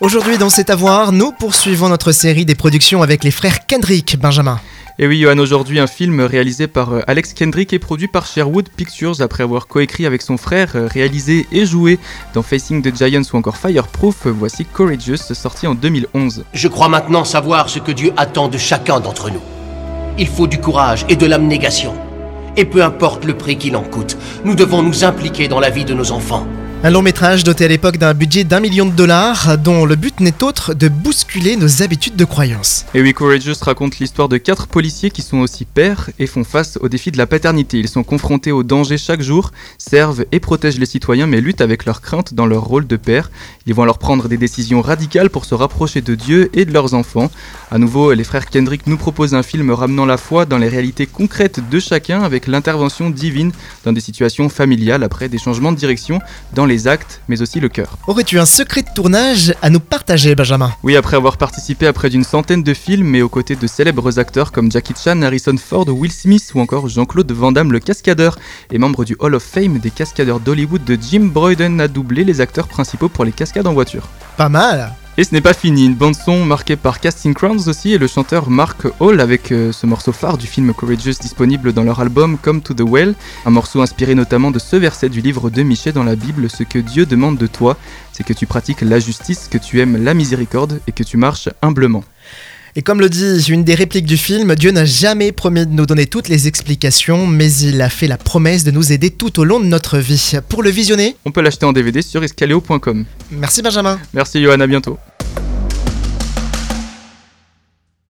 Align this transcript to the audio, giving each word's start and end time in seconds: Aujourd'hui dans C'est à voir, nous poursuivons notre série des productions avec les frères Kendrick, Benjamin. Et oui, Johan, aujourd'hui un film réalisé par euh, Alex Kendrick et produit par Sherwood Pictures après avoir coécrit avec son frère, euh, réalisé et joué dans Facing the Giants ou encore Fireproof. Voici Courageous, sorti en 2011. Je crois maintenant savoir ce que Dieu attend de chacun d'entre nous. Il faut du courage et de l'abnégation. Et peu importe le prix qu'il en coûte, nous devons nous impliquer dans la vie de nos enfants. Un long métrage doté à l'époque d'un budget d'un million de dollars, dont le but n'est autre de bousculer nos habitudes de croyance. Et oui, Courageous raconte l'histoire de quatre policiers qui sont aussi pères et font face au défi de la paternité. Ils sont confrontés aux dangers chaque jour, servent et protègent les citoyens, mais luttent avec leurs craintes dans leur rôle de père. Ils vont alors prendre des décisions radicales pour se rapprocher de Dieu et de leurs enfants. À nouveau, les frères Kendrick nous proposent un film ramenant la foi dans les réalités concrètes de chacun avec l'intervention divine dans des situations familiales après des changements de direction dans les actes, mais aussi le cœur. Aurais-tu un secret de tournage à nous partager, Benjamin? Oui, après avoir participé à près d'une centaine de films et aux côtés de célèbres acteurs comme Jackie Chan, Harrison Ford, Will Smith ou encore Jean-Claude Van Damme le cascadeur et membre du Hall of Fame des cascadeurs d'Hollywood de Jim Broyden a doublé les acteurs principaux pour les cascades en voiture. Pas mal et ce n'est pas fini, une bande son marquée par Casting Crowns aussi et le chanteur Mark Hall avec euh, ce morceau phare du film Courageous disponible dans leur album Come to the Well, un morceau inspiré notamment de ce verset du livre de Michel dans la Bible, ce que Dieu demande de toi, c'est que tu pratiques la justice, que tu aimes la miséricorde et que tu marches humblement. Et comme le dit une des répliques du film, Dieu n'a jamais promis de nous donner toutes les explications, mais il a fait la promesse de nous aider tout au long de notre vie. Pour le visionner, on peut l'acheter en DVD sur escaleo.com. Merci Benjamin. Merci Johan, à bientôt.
Aujourd'hui 0.00 0.38
dans 0.38 0.48
C'est 0.48 0.70
à 0.70 0.76
voir, 0.76 1.10
nous 1.10 1.32
poursuivons 1.32 1.88
notre 1.88 2.12
série 2.12 2.44
des 2.44 2.54
productions 2.54 3.02
avec 3.02 3.24
les 3.24 3.32
frères 3.32 3.66
Kendrick, 3.66 4.16
Benjamin. 4.16 4.60
Et 5.00 5.08
oui, 5.08 5.20
Johan, 5.20 5.38
aujourd'hui 5.38 5.80
un 5.80 5.88
film 5.88 6.20
réalisé 6.20 6.68
par 6.68 6.92
euh, 6.92 7.00
Alex 7.08 7.32
Kendrick 7.32 7.72
et 7.72 7.80
produit 7.80 8.06
par 8.06 8.24
Sherwood 8.24 8.68
Pictures 8.68 9.20
après 9.20 9.42
avoir 9.42 9.66
coécrit 9.66 10.06
avec 10.06 10.22
son 10.22 10.36
frère, 10.36 10.76
euh, 10.76 10.86
réalisé 10.86 11.48
et 11.50 11.66
joué 11.66 11.98
dans 12.32 12.42
Facing 12.42 12.80
the 12.80 12.94
Giants 12.94 13.22
ou 13.32 13.36
encore 13.36 13.56
Fireproof. 13.56 14.28
Voici 14.28 14.64
Courageous, 14.64 15.34
sorti 15.34 15.66
en 15.66 15.74
2011. 15.74 16.44
Je 16.52 16.68
crois 16.68 16.88
maintenant 16.88 17.24
savoir 17.24 17.68
ce 17.68 17.80
que 17.80 17.90
Dieu 17.90 18.12
attend 18.16 18.46
de 18.46 18.56
chacun 18.56 19.00
d'entre 19.00 19.30
nous. 19.30 19.42
Il 20.16 20.28
faut 20.28 20.46
du 20.46 20.60
courage 20.60 21.06
et 21.08 21.16
de 21.16 21.26
l'abnégation. 21.26 21.94
Et 22.56 22.64
peu 22.64 22.84
importe 22.84 23.24
le 23.24 23.36
prix 23.36 23.58
qu'il 23.58 23.74
en 23.74 23.82
coûte, 23.82 24.16
nous 24.44 24.54
devons 24.54 24.80
nous 24.80 25.02
impliquer 25.02 25.48
dans 25.48 25.58
la 25.58 25.70
vie 25.70 25.84
de 25.84 25.94
nos 25.94 26.12
enfants. 26.12 26.46
Un 26.84 26.90
long 26.90 27.02
métrage 27.02 27.42
doté 27.42 27.64
à 27.64 27.68
l'époque 27.68 27.96
d'un 27.96 28.14
budget 28.14 28.44
d'un 28.44 28.60
million 28.60 28.86
de 28.86 28.92
dollars, 28.92 29.58
dont 29.58 29.84
le 29.84 29.96
but 29.96 30.20
n'est 30.20 30.44
autre 30.44 30.74
de 30.74 30.86
bousculer 30.86 31.56
nos 31.56 31.82
habitudes 31.82 32.14
de 32.14 32.24
croyance. 32.24 32.86
Et 32.94 33.02
oui, 33.02 33.12
Courageous 33.12 33.56
raconte 33.62 33.98
l'histoire 33.98 34.28
de 34.28 34.36
quatre 34.36 34.68
policiers 34.68 35.10
qui 35.10 35.22
sont 35.22 35.38
aussi 35.38 35.64
pères 35.64 36.08
et 36.20 36.28
font 36.28 36.44
face 36.44 36.78
au 36.80 36.88
défi 36.88 37.10
de 37.10 37.18
la 37.18 37.26
paternité. 37.26 37.80
Ils 37.80 37.88
sont 37.88 38.04
confrontés 38.04 38.52
aux 38.52 38.62
dangers 38.62 38.96
chaque 38.96 39.22
jour, 39.22 39.50
servent 39.76 40.24
et 40.30 40.38
protègent 40.38 40.78
les 40.78 40.86
citoyens, 40.86 41.26
mais 41.26 41.40
luttent 41.40 41.62
avec 41.62 41.84
leurs 41.84 42.00
craintes 42.00 42.32
dans 42.32 42.46
leur 42.46 42.62
rôle 42.62 42.86
de 42.86 42.96
père. 42.96 43.32
Ils 43.66 43.74
vont 43.74 43.82
alors 43.82 43.98
prendre 43.98 44.28
des 44.28 44.36
décisions 44.36 44.80
radicales 44.80 45.30
pour 45.30 45.46
se 45.46 45.56
rapprocher 45.56 46.00
de 46.00 46.14
Dieu 46.14 46.48
et 46.54 46.64
de 46.64 46.72
leurs 46.72 46.94
enfants. 46.94 47.28
À 47.72 47.78
nouveau, 47.78 48.12
les 48.12 48.24
frères 48.24 48.46
Kendrick 48.46 48.86
nous 48.86 48.96
proposent 48.96 49.34
un 49.34 49.42
film 49.42 49.72
ramenant 49.72 50.06
la 50.06 50.16
foi 50.16 50.46
dans 50.46 50.58
les 50.58 50.68
réalités 50.68 51.06
concrètes 51.06 51.58
de 51.68 51.80
chacun 51.80 52.22
avec 52.22 52.46
l'intervention 52.46 53.10
divine 53.10 53.50
dans 53.84 53.92
des 53.92 54.00
situations 54.00 54.48
familiales 54.48 55.02
après 55.02 55.28
des 55.28 55.38
changements 55.38 55.72
de 55.72 55.76
direction 55.76 56.20
dans 56.54 56.67
les 56.68 56.86
actes, 56.86 57.20
mais 57.28 57.42
aussi 57.42 57.58
le 57.58 57.68
cœur. 57.68 57.98
Aurais-tu 58.06 58.38
un 58.38 58.46
secret 58.46 58.82
de 58.82 58.88
tournage 58.94 59.54
à 59.62 59.70
nous 59.70 59.80
partager, 59.80 60.34
Benjamin? 60.34 60.72
Oui, 60.84 60.94
après 60.96 61.16
avoir 61.16 61.36
participé 61.36 61.86
à 61.86 61.92
près 61.92 62.10
d'une 62.10 62.24
centaine 62.24 62.62
de 62.62 62.74
films 62.74 63.14
et 63.14 63.22
aux 63.22 63.28
côtés 63.28 63.56
de 63.56 63.66
célèbres 63.66 64.18
acteurs 64.18 64.52
comme 64.52 64.70
Jackie 64.70 64.94
Chan, 65.02 65.22
Harrison 65.22 65.56
Ford, 65.56 65.88
Will 65.88 66.12
Smith 66.12 66.52
ou 66.54 66.60
encore 66.60 66.88
Jean-Claude 66.88 67.32
Van 67.32 67.50
Damme 67.50 67.72
le 67.72 67.80
cascadeur 67.80 68.38
et 68.70 68.78
membre 68.78 69.04
du 69.04 69.16
Hall 69.18 69.34
of 69.34 69.42
Fame 69.42 69.78
des 69.78 69.90
cascadeurs 69.90 70.40
d'Hollywood 70.40 70.84
de 70.84 70.98
Jim 71.00 71.30
Broyden 71.32 71.80
a 71.80 71.88
doublé 71.88 72.22
les 72.24 72.40
acteurs 72.40 72.68
principaux 72.68 73.08
pour 73.08 73.24
les 73.24 73.32
cascades 73.32 73.66
en 73.66 73.72
voiture. 73.72 74.06
Pas 74.36 74.48
mal 74.48 74.92
et 75.18 75.24
ce 75.24 75.34
n'est 75.34 75.40
pas 75.40 75.52
fini, 75.52 75.84
une 75.84 75.96
bande 75.96 76.14
son 76.14 76.44
marquée 76.44 76.76
par 76.76 77.00
Casting 77.00 77.34
Crowns 77.34 77.68
aussi 77.68 77.92
et 77.92 77.98
le 77.98 78.06
chanteur 78.06 78.50
Mark 78.50 78.86
Hall 79.00 79.20
avec 79.20 79.50
euh, 79.50 79.72
ce 79.72 79.84
morceau 79.84 80.12
phare 80.12 80.38
du 80.38 80.46
film 80.46 80.72
Courageous 80.72 81.18
disponible 81.20 81.72
dans 81.72 81.82
leur 81.82 81.98
album 81.98 82.38
Come 82.38 82.62
to 82.62 82.72
the 82.72 82.88
Well, 82.88 83.16
un 83.44 83.50
morceau 83.50 83.82
inspiré 83.82 84.14
notamment 84.14 84.52
de 84.52 84.60
ce 84.60 84.76
verset 84.76 85.08
du 85.08 85.20
livre 85.20 85.50
de 85.50 85.64
Michel 85.64 85.92
dans 85.92 86.04
la 86.04 86.14
Bible, 86.14 86.48
ce 86.48 86.62
que 86.62 86.78
Dieu 86.78 87.04
demande 87.04 87.36
de 87.36 87.48
toi, 87.48 87.76
c'est 88.12 88.22
que 88.22 88.32
tu 88.32 88.46
pratiques 88.46 88.82
la 88.82 89.00
justice, 89.00 89.48
que 89.50 89.58
tu 89.58 89.80
aimes 89.80 90.04
la 90.04 90.14
miséricorde 90.14 90.80
et 90.86 90.92
que 90.92 91.02
tu 91.02 91.16
marches 91.16 91.48
humblement. 91.62 92.04
Et 92.76 92.82
comme 92.82 93.00
le 93.00 93.08
dit 93.08 93.42
une 93.48 93.64
des 93.64 93.74
répliques 93.74 94.06
du 94.06 94.16
film, 94.16 94.54
Dieu 94.54 94.70
n'a 94.70 94.84
jamais 94.84 95.32
promis 95.32 95.66
de 95.66 95.72
nous 95.72 95.86
donner 95.86 96.06
toutes 96.06 96.28
les 96.28 96.46
explications, 96.48 97.26
mais 97.26 97.52
il 97.52 97.80
a 97.82 97.88
fait 97.88 98.06
la 98.06 98.16
promesse 98.16 98.64
de 98.64 98.70
nous 98.70 98.92
aider 98.92 99.10
tout 99.10 99.40
au 99.40 99.44
long 99.44 99.60
de 99.60 99.66
notre 99.66 99.98
vie. 99.98 100.32
Pour 100.48 100.62
le 100.62 100.70
visionner, 100.70 101.16
on 101.24 101.32
peut 101.32 101.40
l'acheter 101.40 101.66
en 101.66 101.72
DVD 101.72 102.02
sur 102.02 102.22
escaleo.com. 102.22 103.04
Merci 103.30 103.62
Benjamin. 103.62 103.98
Merci 104.12 104.42
Johan, 104.42 104.60
à 104.60 104.66
bientôt. 104.66 104.98